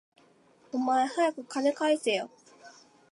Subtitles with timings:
[0.71, 2.31] お前、はやく金返せよ